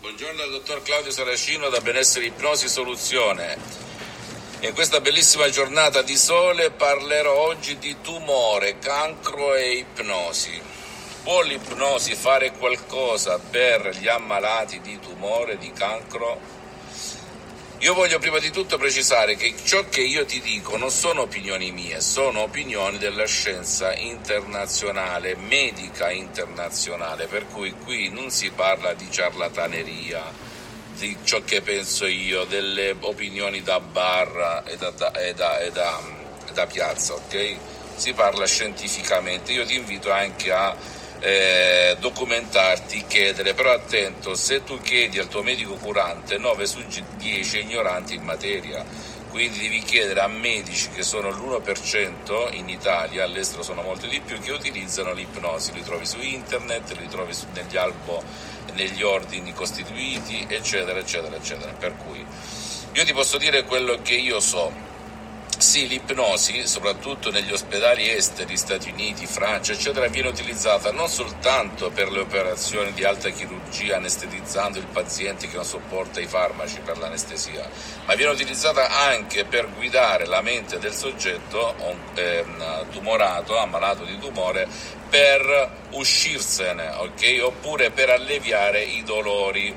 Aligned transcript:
Buongiorno 0.00 0.38
dal 0.38 0.50
dottor 0.50 0.80
Claudio 0.80 1.10
Saracino 1.10 1.68
da 1.68 1.82
Benessere 1.82 2.24
Ipnosi 2.24 2.70
Soluzione. 2.70 3.58
In 4.60 4.72
questa 4.72 4.98
bellissima 5.02 5.50
giornata 5.50 6.00
di 6.00 6.16
sole 6.16 6.70
parlerò 6.70 7.34
oggi 7.34 7.76
di 7.76 7.94
tumore, 8.00 8.78
cancro 8.78 9.54
e 9.54 9.72
ipnosi. 9.72 10.58
Può 11.22 11.42
l'ipnosi 11.42 12.14
fare 12.14 12.52
qualcosa 12.52 13.38
per 13.38 13.94
gli 13.98 14.08
ammalati 14.08 14.80
di 14.80 14.98
tumore, 15.00 15.58
di 15.58 15.70
cancro? 15.70 16.59
Io 17.82 17.94
voglio 17.94 18.18
prima 18.18 18.38
di 18.38 18.50
tutto 18.50 18.76
precisare 18.76 19.36
che 19.36 19.54
ciò 19.64 19.88
che 19.88 20.02
io 20.02 20.26
ti 20.26 20.42
dico 20.42 20.76
non 20.76 20.90
sono 20.90 21.22
opinioni 21.22 21.72
mie, 21.72 22.02
sono 22.02 22.42
opinioni 22.42 22.98
della 22.98 23.24
scienza 23.24 23.94
internazionale, 23.94 25.34
medica 25.34 26.10
internazionale, 26.10 27.26
per 27.26 27.46
cui 27.46 27.72
qui 27.72 28.10
non 28.10 28.28
si 28.28 28.50
parla 28.50 28.92
di 28.92 29.10
ciarlataneria, 29.10 30.22
di 30.98 31.16
ciò 31.24 31.40
che 31.42 31.62
penso 31.62 32.04
io, 32.04 32.44
delle 32.44 32.94
opinioni 33.00 33.62
da 33.62 33.80
bar 33.80 34.62
e 34.66 34.76
da, 34.76 34.90
da, 34.90 35.12
e 35.12 35.32
da, 35.32 35.58
e 35.58 35.70
da 36.52 36.66
piazza, 36.66 37.14
ok? 37.14 37.56
Si 37.96 38.12
parla 38.12 38.44
scientificamente. 38.44 39.52
Io 39.52 39.64
ti 39.64 39.76
invito 39.76 40.12
anche 40.12 40.52
a 40.52 40.76
eh, 41.20 41.96
documentarti, 42.00 43.04
chiedere, 43.06 43.54
però 43.54 43.72
attento, 43.72 44.34
se 44.34 44.64
tu 44.64 44.80
chiedi 44.80 45.18
al 45.18 45.28
tuo 45.28 45.42
medico 45.42 45.74
curante 45.74 46.38
9 46.38 46.66
su 46.66 46.82
10 47.16 47.58
è 47.58 47.60
ignoranti 47.60 48.14
in 48.14 48.22
materia, 48.22 48.84
quindi 49.30 49.60
devi 49.60 49.80
chiedere 49.80 50.20
a 50.20 50.26
medici 50.26 50.88
che 50.90 51.02
sono 51.02 51.30
l'1% 51.30 52.54
in 52.54 52.68
Italia, 52.68 53.24
all'estero 53.24 53.62
sono 53.62 53.82
molti 53.82 54.08
di 54.08 54.20
più, 54.20 54.40
che 54.40 54.50
utilizzano 54.50 55.12
l'ipnosi, 55.12 55.72
li 55.72 55.84
trovi 55.84 56.04
su 56.04 56.20
internet, 56.20 56.96
li 56.98 57.06
trovi 57.08 57.32
su, 57.32 57.46
negli 57.54 57.76
albo, 57.76 58.22
negli 58.72 59.02
ordini 59.02 59.52
costituiti, 59.52 60.46
eccetera, 60.48 60.98
eccetera, 60.98 61.36
eccetera. 61.36 61.72
Per 61.72 61.96
cui 61.96 62.26
io 62.92 63.04
ti 63.04 63.12
posso 63.12 63.38
dire 63.38 63.62
quello 63.64 64.00
che 64.02 64.14
io 64.14 64.40
so 64.40 64.72
sì, 65.60 65.86
l'ipnosi, 65.86 66.66
soprattutto 66.66 67.30
negli 67.30 67.52
ospedali 67.52 68.10
esteri, 68.10 68.56
Stati 68.56 68.90
Uniti, 68.90 69.26
Francia, 69.26 69.72
eccetera, 69.72 70.08
viene 70.08 70.28
utilizzata 70.28 70.90
non 70.90 71.08
soltanto 71.08 71.90
per 71.90 72.10
le 72.10 72.20
operazioni 72.20 72.92
di 72.92 73.04
alta 73.04 73.28
chirurgia 73.28 73.96
anestetizzando 73.96 74.78
il 74.78 74.86
paziente 74.86 75.48
che 75.48 75.56
non 75.56 75.66
sopporta 75.66 76.18
i 76.18 76.26
farmaci 76.26 76.80
per 76.80 76.96
l'anestesia, 76.96 77.68
ma 78.06 78.14
viene 78.14 78.32
utilizzata 78.32 78.88
anche 78.88 79.44
per 79.44 79.68
guidare 79.74 80.24
la 80.24 80.40
mente 80.40 80.78
del 80.78 80.94
soggetto 80.94 81.74
eh, 82.14 82.44
tumorato, 82.90 83.58
ammalato 83.58 84.04
di 84.04 84.18
tumore, 84.18 84.66
per 85.10 85.70
uscirsene, 85.90 86.88
ok? 86.88 87.40
Oppure 87.42 87.90
per 87.90 88.08
alleviare 88.08 88.82
i 88.82 89.02
dolori. 89.02 89.76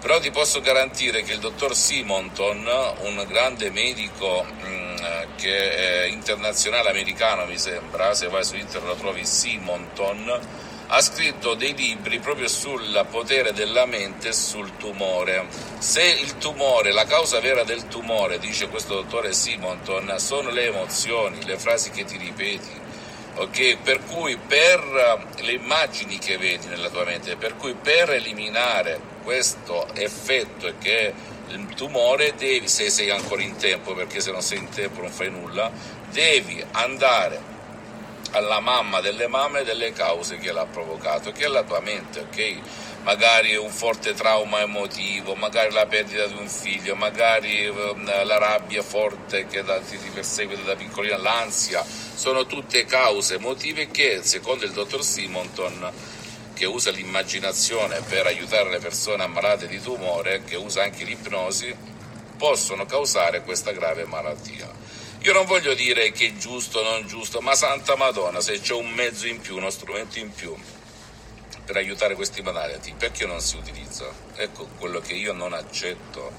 Però 0.00 0.18
ti 0.18 0.30
posso 0.30 0.62
garantire 0.62 1.22
che 1.22 1.34
il 1.34 1.40
dottor 1.40 1.76
Simonton, 1.76 2.66
un 3.00 3.22
grande 3.28 3.70
medico 3.70 4.44
mh, 4.44 4.89
che 5.36 6.04
è 6.04 6.04
internazionale 6.06 6.90
americano 6.90 7.46
mi 7.46 7.58
sembra, 7.58 8.14
se 8.14 8.28
vai 8.28 8.44
su 8.44 8.56
internet 8.56 8.88
lo 8.88 8.94
trovi 8.96 9.24
Simonton, 9.24 10.40
ha 10.92 11.00
scritto 11.02 11.54
dei 11.54 11.74
libri 11.74 12.18
proprio 12.18 12.48
sul 12.48 13.06
potere 13.08 13.52
della 13.52 13.86
mente 13.86 14.28
e 14.28 14.32
sul 14.32 14.76
tumore. 14.76 15.46
Se 15.78 16.02
il 16.02 16.36
tumore, 16.38 16.92
la 16.92 17.04
causa 17.04 17.38
vera 17.38 17.62
del 17.62 17.86
tumore, 17.86 18.40
dice 18.40 18.68
questo 18.68 18.94
dottore 18.94 19.32
Simonton, 19.32 20.14
sono 20.18 20.50
le 20.50 20.66
emozioni, 20.66 21.44
le 21.44 21.58
frasi 21.58 21.90
che 21.90 22.04
ti 22.04 22.16
ripeti, 22.16 22.70
ok? 23.34 23.76
Per 23.78 24.04
cui 24.04 24.36
per 24.36 25.28
le 25.40 25.52
immagini 25.52 26.18
che 26.18 26.36
vedi 26.36 26.66
nella 26.66 26.90
tua 26.90 27.04
mente, 27.04 27.36
per 27.36 27.56
cui 27.56 27.74
per 27.74 28.10
eliminare 28.10 29.00
questo 29.22 29.86
effetto 29.94 30.72
che 30.78 31.12
il 31.48 31.66
tumore 31.74 32.34
devi, 32.36 32.68
se 32.68 32.90
sei 32.90 33.10
ancora 33.10 33.42
in 33.42 33.56
tempo, 33.56 33.94
perché 33.94 34.20
se 34.20 34.30
non 34.30 34.42
sei 34.42 34.58
in 34.58 34.68
tempo 34.68 35.00
non 35.00 35.10
fai 35.10 35.30
nulla, 35.30 35.70
devi 36.10 36.64
andare 36.72 37.48
alla 38.32 38.60
mamma 38.60 39.00
delle 39.00 39.26
mamme 39.26 39.64
delle 39.64 39.92
cause 39.92 40.38
che 40.38 40.52
l'ha 40.52 40.66
provocato, 40.66 41.32
che 41.32 41.44
è 41.44 41.48
la 41.48 41.64
tua 41.64 41.80
mente, 41.80 42.20
ok? 42.20 42.60
Magari 43.02 43.56
un 43.56 43.70
forte 43.70 44.12
trauma 44.12 44.60
emotivo, 44.60 45.34
magari 45.34 45.72
la 45.72 45.86
perdita 45.86 46.26
di 46.26 46.34
un 46.34 46.48
figlio, 46.48 46.94
magari 46.94 47.66
um, 47.66 48.04
la 48.04 48.36
rabbia 48.36 48.82
forte 48.82 49.46
che 49.46 49.64
ti 49.88 50.10
persegue 50.12 50.62
da 50.62 50.76
piccolina, 50.76 51.16
l'ansia, 51.16 51.82
sono 51.82 52.44
tutte 52.44 52.84
cause 52.84 53.36
emotive 53.36 53.90
che, 53.90 54.20
secondo 54.22 54.66
il 54.66 54.72
dottor 54.72 55.02
Simonton, 55.02 55.90
che 56.52 56.66
usa 56.66 56.90
l'immaginazione 56.90 58.02
per 58.06 58.26
aiutare 58.26 58.68
le 58.68 58.80
persone 58.80 59.22
ammalate 59.22 59.66
di 59.66 59.80
tumore, 59.80 60.44
che 60.44 60.56
usa 60.56 60.82
anche 60.82 61.04
l'ipnosi, 61.04 61.74
possono 62.36 62.84
causare 62.84 63.42
questa 63.42 63.72
grave 63.72 64.04
malattia. 64.04 64.70
Io 65.22 65.32
non 65.32 65.46
voglio 65.46 65.72
dire 65.72 66.12
che 66.12 66.26
è 66.26 66.36
giusto 66.36 66.80
o 66.80 66.82
non 66.82 67.06
giusto, 67.06 67.40
ma 67.40 67.54
Santa 67.54 67.96
Madonna, 67.96 68.42
se 68.42 68.60
c'è 68.60 68.74
un 68.74 68.90
mezzo 68.90 69.26
in 69.26 69.40
più, 69.40 69.56
uno 69.56 69.70
strumento 69.70 70.18
in 70.18 70.30
più 70.32 70.54
per 71.70 71.78
aiutare 71.78 72.16
questi 72.16 72.42
malati, 72.42 72.92
perché 72.98 73.26
non 73.26 73.40
si 73.40 73.54
utilizza? 73.54 74.12
Ecco 74.34 74.66
quello 74.76 74.98
che 74.98 75.12
io 75.12 75.32
non 75.32 75.52
accetto, 75.52 76.32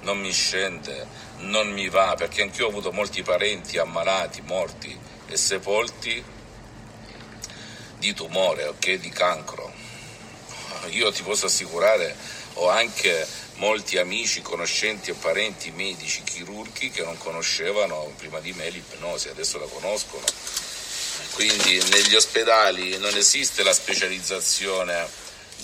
non 0.00 0.18
mi 0.18 0.32
scende, 0.32 1.06
non 1.40 1.70
mi 1.70 1.90
va, 1.90 2.14
perché 2.16 2.40
anch'io 2.40 2.64
ho 2.64 2.68
avuto 2.70 2.90
molti 2.90 3.22
parenti 3.22 3.76
ammalati, 3.76 4.40
morti 4.40 4.98
e 5.26 5.36
sepolti 5.36 6.24
di 7.98 8.14
tumore, 8.14 8.64
ok, 8.68 8.94
di 8.94 9.10
cancro. 9.10 9.70
Io 10.86 11.12
ti 11.12 11.22
posso 11.22 11.44
assicurare, 11.44 12.16
ho 12.54 12.70
anche 12.70 13.26
molti 13.56 13.98
amici, 13.98 14.40
conoscenti 14.40 15.10
e 15.10 15.14
parenti 15.14 15.70
medici, 15.70 16.22
chirurghi 16.22 16.88
che 16.88 17.02
non 17.02 17.18
conoscevano 17.18 18.10
prima 18.16 18.40
di 18.40 18.54
me 18.54 18.70
l'ipnosi, 18.70 19.28
adesso 19.28 19.58
la 19.58 19.66
conoscono. 19.66 20.24
Quindi 21.38 21.80
negli 21.90 22.16
ospedali 22.16 22.98
non 22.98 23.14
esiste 23.16 23.62
la 23.62 23.72
specializzazione 23.72 25.08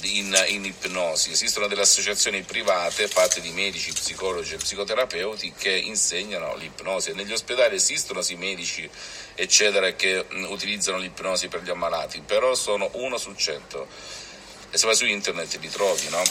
in, 0.03 0.45
in, 0.47 0.65
ipnosi. 0.67 1.33
Esistono 1.33 1.67
delle 1.67 1.81
associazioni 1.81 2.43
private 2.43 3.09
fatte 3.09 3.41
di 3.41 3.51
medici, 3.51 3.91
psicologi 3.91 4.55
e 4.55 4.59
psicoterapeuti 4.59 5.53
che 5.59 5.73
insegnano 5.73 6.55
l'ipnosi. 6.55 7.13
Negli 7.13 7.33
ospedali 7.33 7.75
esistono 7.75 8.23
sì 8.23 8.37
medici, 8.37 8.89
eccetera, 9.35 9.91
che 9.95 10.25
mh, 10.29 10.45
utilizzano 10.49 10.99
l'ipnosi 10.99 11.49
per 11.49 11.65
gli 11.65 11.71
ammalati, 11.71 12.21
però 12.21 12.55
sono 12.55 12.89
uno 12.93 13.19
su 13.19 13.35
cento. 13.35 13.89
E 14.71 14.79
se 14.79 14.87
vai 14.87 14.95
su 14.95 15.07
internet 15.07 15.57
li 15.57 15.71
trovi, 15.71 16.09
no? 16.09 16.23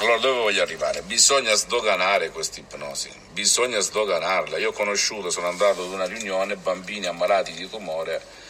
Allora 0.00 0.18
dove 0.18 0.38
voglio 0.38 0.60
arrivare? 0.60 1.00
Bisogna 1.00 1.54
sdoganare 1.54 2.28
questa 2.28 2.60
ipnosi, 2.60 3.10
bisogna 3.30 3.80
sdoganarla. 3.80 4.58
Io 4.58 4.68
ho 4.68 4.72
conosciuto, 4.72 5.30
sono 5.30 5.48
andato 5.48 5.82
ad 5.82 5.88
una 5.88 6.04
riunione, 6.04 6.56
bambini 6.56 7.06
ammalati 7.06 7.52
di 7.52 7.66
tumore 7.70 8.40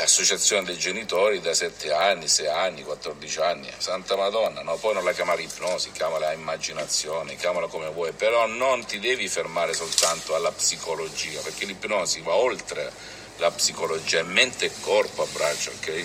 associazione 0.00 0.64
dei 0.64 0.78
genitori 0.78 1.40
da 1.40 1.52
7 1.52 1.92
anni, 1.92 2.26
6 2.26 2.46
anni, 2.46 2.82
14 2.82 3.40
anni, 3.40 3.70
Santa 3.76 4.16
Madonna, 4.16 4.62
no? 4.62 4.76
poi 4.76 4.94
non 4.94 5.04
la 5.04 5.12
chiamare 5.12 5.42
ipnosi, 5.42 5.92
chiamala 5.92 6.32
immaginazione, 6.32 7.36
chiamala 7.36 7.66
come 7.66 7.88
vuoi, 7.90 8.12
però 8.12 8.46
non 8.46 8.84
ti 8.86 8.98
devi 8.98 9.28
fermare 9.28 9.74
soltanto 9.74 10.34
alla 10.34 10.50
psicologia, 10.52 11.40
perché 11.40 11.66
l'ipnosi 11.66 12.20
va 12.22 12.34
oltre 12.34 12.90
la 13.36 13.50
psicologia, 13.50 14.20
è 14.20 14.22
mente 14.22 14.66
e 14.66 14.72
corpo 14.80 15.22
a 15.22 15.26
braccio, 15.26 15.70
ok? 15.70 16.04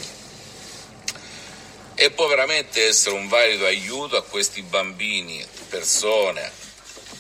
E 1.96 2.12
può 2.12 2.28
veramente 2.28 2.88
essere 2.88 3.16
un 3.16 3.28
valido 3.28 3.66
aiuto 3.66 4.18
a 4.18 4.24
questi 4.24 4.62
bambini, 4.62 5.44
persone 5.70 6.52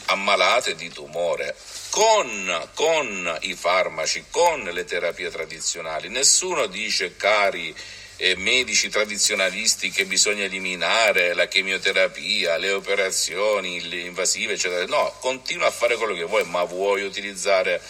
ammalate 0.07 0.75
di 0.75 0.89
tumore 0.89 1.55
con, 1.97 2.69
con, 2.75 3.39
i 3.41 3.55
farmaci, 3.55 4.25
con 4.29 4.61
le 4.61 4.85
terapie 4.85 5.31
tradizionali. 5.31 6.09
Nessuno 6.09 6.67
dice, 6.67 7.15
cari 7.15 7.75
eh, 8.17 8.35
medici 8.35 8.87
tradizionalisti, 8.87 9.89
che 9.89 10.05
bisogna 10.05 10.43
eliminare 10.43 11.33
la 11.33 11.47
chemioterapia, 11.47 12.57
le 12.57 12.69
operazioni 12.69 13.89
le 13.89 14.01
invasive, 14.01 14.53
eccetera. 14.53 14.85
No, 14.85 15.11
continua 15.21 15.65
a 15.65 15.71
fare 15.71 15.95
quello 15.95 16.13
che 16.13 16.25
vuoi, 16.25 16.43
ma 16.43 16.63
vuoi 16.65 17.01
utilizzare 17.01 17.81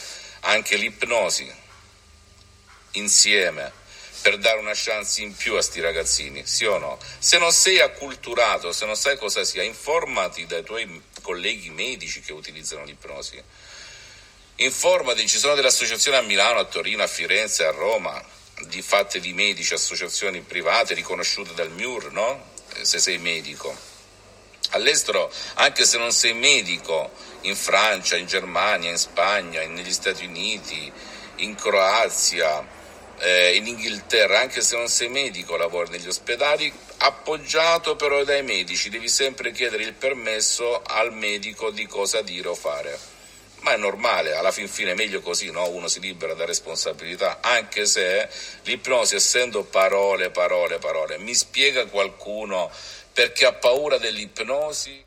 anche 0.42 0.78
l'ipnosi 0.78 1.54
insieme 2.92 3.74
per 4.22 4.38
dare 4.38 4.60
una 4.60 4.72
chance 4.74 5.22
in 5.22 5.36
più 5.36 5.56
a 5.56 5.62
sti 5.62 5.82
ragazzini, 5.82 6.46
sì 6.46 6.64
o 6.64 6.78
no? 6.78 6.98
Se 7.20 7.38
non 7.40 7.52
sei 7.52 7.82
acculturato, 7.82 8.72
se 8.72 8.86
non 8.86 8.96
sai 8.96 9.18
cosa 9.18 9.44
sia, 9.44 9.64
informati 9.64 10.46
dai 10.46 10.64
tuoi 10.64 11.04
colleghi 11.22 11.72
medici 11.72 12.22
che 12.22 12.32
utilizzano 12.32 12.86
l'ipnosi 12.86 13.44
Informati, 14.60 15.28
ci 15.28 15.38
sono 15.38 15.54
delle 15.54 15.68
associazioni 15.68 16.18
a 16.18 16.22
Milano, 16.22 16.58
a 16.58 16.66
Torino, 16.66 17.04
a 17.04 17.08
Firenze, 17.08 17.64
a 17.64 17.70
Roma, 17.70 18.20
di 18.66 18.82
fatte 18.82 19.20
di 19.20 19.32
medici, 19.32 19.76
associazioni 19.76 20.42
private 20.42 20.96
riconosciute 20.96 21.54
dal 21.54 21.70
MIUR, 21.70 22.12
no? 22.12 22.44
Eh, 22.74 22.84
se 22.84 22.98
sei 22.98 23.20
medico. 23.20 23.78
All'estero, 24.72 25.32
anche 25.56 25.86
se 25.86 26.00
non 26.00 26.12
sei 26.12 26.34
medico, 26.34 27.12
in 27.42 27.56
Francia, 27.56 28.16
in 28.16 28.26
Germania, 28.26 28.90
in 28.90 28.98
Spagna, 28.98 29.64
negli 29.68 29.94
Stati 29.94 30.26
Uniti, 30.26 30.92
in 31.36 31.54
Croazia, 31.54 32.66
eh, 33.20 33.56
in 33.58 33.68
Inghilterra, 33.68 34.40
anche 34.40 34.62
se 34.62 34.76
non 34.76 34.88
sei 34.88 35.10
medico, 35.10 35.56
lavori 35.56 35.92
negli 35.92 36.08
ospedali, 36.08 36.74
appoggiato 36.98 37.96
però 37.96 38.24
dai 38.24 38.42
medici, 38.42 38.90
devi 38.90 39.08
sempre 39.08 39.52
chiedere 39.52 39.84
il 39.84 39.94
permesso 39.94 40.82
al 40.82 41.14
medico 41.14 41.70
di 41.70 41.86
cosa 41.86 42.24
dire 42.24 42.48
o 42.48 42.56
fare. 42.56 43.17
Ma 43.68 43.74
è 43.74 43.78
normale, 43.78 44.34
alla 44.34 44.54
fin 44.54 44.70
fine 44.70 44.92
è 44.92 44.96
meglio 44.96 45.20
così, 45.20 45.52
no? 45.52 45.68
uno 45.68 45.90
si 45.90 46.00
libera 46.00 46.34
da 46.34 46.46
responsabilità, 46.46 47.40
anche 47.42 47.86
se 47.86 48.30
l'ipnosi, 48.64 49.16
essendo 49.16 49.66
parole, 49.66 50.30
parole, 50.30 50.78
parole, 50.78 51.18
mi 51.18 51.36
spiega 51.36 51.86
qualcuno 51.88 52.72
perché 53.12 53.46
ha 53.46 53.52
paura 53.52 53.98
dell'ipnosi? 53.98 55.04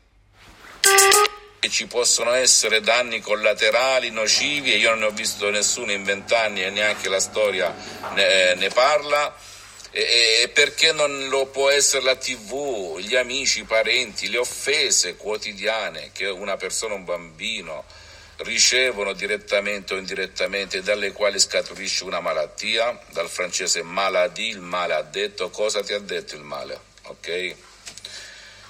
che 1.57 1.69
ci 1.69 1.87
possono 1.87 2.33
essere 2.33 2.81
danni 2.81 3.19
collaterali 3.19 4.11
nocivi 4.11 4.73
e 4.73 4.77
io 4.77 4.89
non 4.91 4.99
ne 4.99 5.05
ho 5.05 5.11
visto 5.11 5.49
nessuno 5.49 5.91
in 5.91 6.03
vent'anni 6.03 6.63
e 6.63 6.69
neanche 6.69 7.09
la 7.09 7.19
storia 7.19 7.75
ne, 8.13 8.53
ne 8.53 8.69
parla. 8.69 9.35
E, 9.89 10.51
perché 10.53 10.91
non 10.91 11.29
lo 11.29 11.47
può 11.47 11.69
essere 11.71 12.03
la 12.03 12.15
tv, 12.15 12.99
gli 12.99 13.15
amici, 13.15 13.61
i 13.61 13.63
parenti, 13.63 14.29
le 14.29 14.37
offese 14.37 15.15
quotidiane 15.15 16.11
che 16.13 16.27
una 16.27 16.57
persona, 16.57 16.93
un 16.93 17.05
bambino 17.05 17.85
ricevono 18.43 19.13
direttamente 19.13 19.93
o 19.93 19.97
indirettamente 19.97 20.81
dalle 20.81 21.11
quali 21.11 21.39
scaturisce 21.39 22.03
una 22.03 22.19
malattia, 22.19 22.99
dal 23.11 23.29
francese 23.29 23.83
maladie, 23.83 24.51
il 24.51 24.61
male 24.61 24.93
ha 24.93 25.01
detto, 25.01 25.49
cosa 25.49 25.83
ti 25.83 25.93
ha 25.93 25.99
detto 25.99 26.35
il 26.35 26.41
male, 26.41 26.79
ok? 27.03 27.55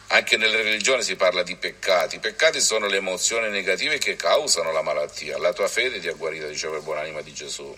Anche 0.08 0.36
nelle 0.36 0.62
religioni 0.62 1.04
si 1.04 1.16
parla 1.16 1.42
di 1.42 1.56
peccati. 1.56 2.18
I 2.18 2.20
peccati 2.20 2.60
sono 2.60 2.88
le 2.88 2.98
emozioni 2.98 3.50
negative 3.50 3.98
che 3.98 4.18
causano 4.18 4.74
la 4.74 4.82
malattia. 4.82 5.38
La 5.38 5.54
tua 5.54 5.70
fede 5.70 6.02
ti 6.02 6.10
ha 6.10 6.14
guarito, 6.14 6.48
diceva 6.50 6.76
il 6.76 6.84
buonanima 6.84 7.22
di 7.22 7.34
Gesù. 7.34 7.74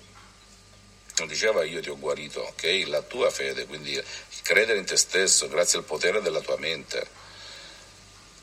Non 1.18 1.28
diceva 1.28 1.64
io 1.64 1.80
ti 1.80 1.90
ho 1.90 2.00
guarito, 2.00 2.42
ok? 2.42 2.84
La 2.88 3.04
tua 3.04 3.30
fede, 3.30 3.68
quindi 3.68 4.02
credere 4.42 4.80
in 4.80 4.86
te 4.86 4.98
stesso 4.98 5.48
grazie 5.48 5.78
al 5.78 5.86
potere 5.86 6.22
della 6.22 6.42
tua 6.42 6.58
mente. 6.58 7.06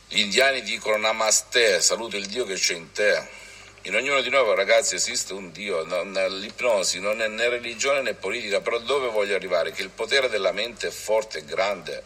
Gli 0.07 0.21
indiani 0.21 0.63
dicono 0.63 0.97
Namaste, 0.97 1.81
saluto 1.81 2.17
il 2.17 2.27
Dio 2.27 2.45
che 2.45 2.55
c'è 2.55 2.75
in 2.75 2.93
te. 2.93 3.39
In 3.85 3.95
ognuno 3.95 4.21
di 4.21 4.29
noi, 4.29 4.55
ragazzi, 4.55 4.95
esiste 4.95 5.33
un 5.33 5.53
Dio. 5.53 5.83
l'ipnosi 6.29 7.01
non 7.01 7.23
è 7.23 7.29
né 7.29 7.49
religione 7.49 8.03
né 8.03 8.13
politica, 8.13 8.61
però 8.61 8.79
dove 8.79 9.09
voglio 9.09 9.35
arrivare? 9.35 9.73
Che 9.73 9.81
il 9.81 9.89
potere 9.89 10.29
della 10.29 10.53
mente 10.53 10.89
è 10.89 10.91
forte 10.91 11.39
e 11.39 11.45
grande 11.47 12.03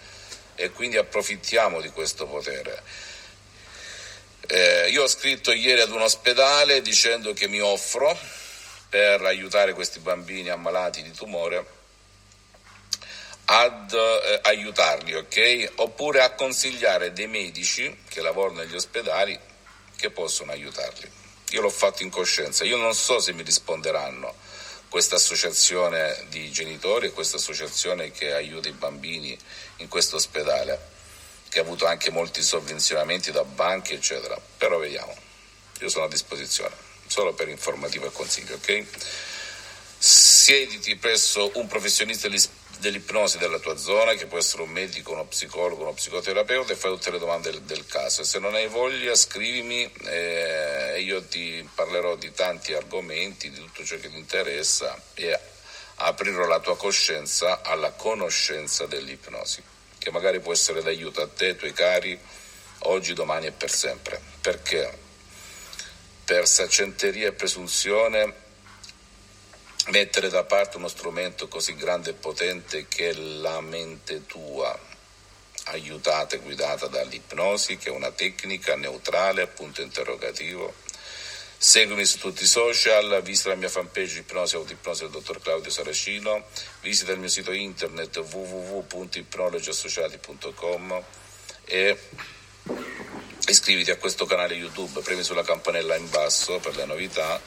e 0.55 0.71
quindi 0.71 0.99
approfittiamo 0.99 1.81
di 1.81 1.89
questo 1.89 2.27
potere. 2.27 2.81
Eh, 4.47 4.89
io 4.91 5.03
ho 5.03 5.09
scritto 5.09 5.51
ieri 5.51 5.81
ad 5.81 5.91
un 5.91 6.03
ospedale 6.03 6.81
dicendo 6.81 7.33
che 7.33 7.49
mi 7.49 7.61
offro 7.61 8.17
per 8.89 9.23
aiutare 9.23 9.73
questi 9.73 9.99
bambini 9.99 10.51
ammalati 10.51 11.03
di 11.03 11.11
tumore 11.11 11.67
ad 13.47 13.93
eh, 13.93 14.39
aiutarli, 14.43 15.15
ok? 15.15 15.73
Oppure 15.77 16.23
a 16.23 16.35
consigliare 16.35 17.13
dei 17.13 17.27
medici 17.27 18.03
che 18.09 18.21
lavorano 18.21 18.61
negli 18.61 18.77
ospedali 18.77 19.37
che 19.97 20.11
possono 20.11 20.53
aiutarli. 20.53 21.23
Io 21.55 21.61
l'ho 21.61 21.71
fatto 21.71 22.03
in 22.03 22.11
coscienza, 22.11 22.65
io 22.65 22.77
non 22.77 22.95
so 22.95 23.21
se 23.21 23.33
mi 23.33 23.45
risponderanno 23.45 24.35
questa 24.89 25.15
associazione 25.15 26.27
di 26.29 26.51
genitori 26.51 27.07
e 27.07 27.13
questa 27.13 27.37
associazione 27.37 28.11
che 28.11 28.33
aiuta 28.33 28.69
i 28.69 28.73
bambini 28.73 29.39
in 29.77 29.87
questo 29.87 30.17
ospedale, 30.17 30.91
che 31.49 31.61
ha 31.61 31.63
avuto 31.63 31.87
anche 31.87 32.11
molti 32.11 32.43
sovvenzionamenti 32.43 33.31
da 33.31 33.45
banche, 33.45 33.95
eccetera. 33.95 34.37
Però 34.57 34.79
vediamo, 34.79 35.15
io 35.79 35.89
sono 35.89 36.07
a 36.07 36.09
disposizione, 36.09 36.75
solo 37.07 37.35
per 37.35 37.47
informativo 37.49 38.07
e 38.07 38.11
consiglio, 38.11 38.57
ok? 38.57 38.85
Siediti 39.97 40.97
presso 40.97 41.53
un 41.55 41.69
professionista 41.69 42.27
dell'ipnosi 42.79 43.39
della 43.39 43.59
tua 43.59 43.77
zona, 43.77 44.15
che 44.15 44.27
può 44.27 44.39
essere 44.39 44.63
un 44.63 44.71
medico, 44.71 45.13
uno 45.13 45.25
psicologo, 45.25 45.83
uno 45.83 45.93
psicoterapeuta, 45.93 46.73
e 46.73 46.77
fai 46.77 46.91
tutte 46.93 47.11
le 47.11 47.19
domande 47.19 47.51
del, 47.51 47.63
del 47.63 47.87
caso. 47.87 48.23
E 48.23 48.25
se 48.25 48.39
non 48.39 48.55
hai 48.55 48.69
voglia, 48.69 49.15
scrivimi 49.15 49.91
eh, 50.05 50.93
e 50.95 51.01
io 51.01 51.23
ti 51.25 51.69
parlerò 51.75 52.17
di 52.17 52.33
tanti 52.33 52.75
argomenti, 52.75 53.51
di 53.51 53.59
tutto 53.59 53.85
ciò 53.85 53.97
che 53.97 54.11
ti 54.11 54.17
interessa 54.17 55.01
e 55.15 55.39
aprirò 55.97 56.47
la 56.47 56.61
tua 56.61 56.77
coscienza 56.77 57.63
alla 57.63 57.93
conoscenza 57.93 58.87
dell'ipnosi, 58.87 59.63
che 59.99 60.11
magari 60.11 60.41
può 60.41 60.53
essere 60.53 60.83
d'aiuto 60.83 61.23
a 61.23 61.29
te, 61.29 61.47
ai 61.47 61.57
tuoi 61.57 61.73
cari, 61.73 62.19
oggi, 62.81 63.13
domani 63.15 63.47
e 63.47 63.53
per 63.53 63.71
sempre. 63.71 64.21
Perché? 64.41 65.03
Per 66.25 66.47
saccenteria 66.47 67.29
e 67.29 67.33
presunzione 67.33 68.43
mettere 69.89 70.31
da 70.31 70.45
parte 70.45 70.79
uno 70.79 70.89
strumento 70.89 71.47
così 71.49 71.75
grande 71.75 72.11
e 72.11 72.15
potente 72.15 72.87
che 72.89 73.11
è 73.11 73.13
la 73.13 73.61
mente 73.61 74.25
tua, 74.27 74.75
aiutata 75.65 76.37
e 76.37 76.39
guidata 76.39 76.87
dall'ipnosi, 76.87 77.77
che 77.77 77.91
è 77.91 77.93
una 77.93 78.11
tecnica 78.11 78.77
neutrale, 78.77 79.47
punto 79.47 79.83
interrogativo. 79.83 80.73
Seguimi 81.57 82.05
su 82.05 82.19
tutti 82.19 82.43
i 82.45 82.47
social, 82.47 83.23
visita 83.23 83.51
la 83.51 83.55
mia 83.55 83.69
fanpage 83.69 84.19
Ipnosi 84.19 84.57
Autoipnosi 84.57 85.03
del 85.03 85.13
dottor 85.13 85.41
Claudio 85.41 85.71
Saracino, 85.71 86.47
visita 86.81 87.13
il 87.13 87.19
mio 87.19 87.29
sito 87.29 87.53
internet 87.53 88.17
www.ipnologiassociati.com 88.17 91.03
e 91.65 91.99
iscriviti 93.47 93.91
a 93.91 93.97
questo 93.97 94.27
canale 94.27 94.55
YouTube, 94.55 95.01
premi 95.01 95.23
sulla 95.23 95.43
campanella 95.43 95.97
in 95.97 96.11
basso 96.11 96.59
per 96.59 96.77
le 96.77 96.85
novità 96.85 97.41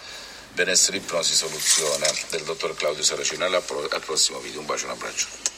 benessere 0.53 0.97
ipnosi 0.97 1.33
soluzione 1.33 2.11
del 2.29 2.43
dottor 2.43 2.75
Claudio 2.75 3.03
Saracino. 3.03 3.45
Al 3.45 4.01
prossimo 4.05 4.39
video, 4.39 4.59
un 4.59 4.65
bacio 4.65 4.85
e 4.85 4.89
un 4.89 4.93
abbraccio. 4.93 5.56